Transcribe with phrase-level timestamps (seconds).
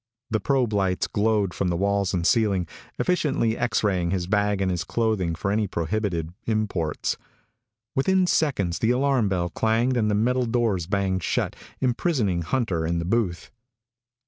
[0.31, 2.65] The probe lights glowed from the walls and ceiling,
[2.97, 7.17] efficiently X raying his bag and his clothing for any prohibited imports.
[7.93, 12.97] Within seconds the alarm bell clanged and the metal doors banged shut, imprisoning Hunter in
[12.97, 13.51] the booth.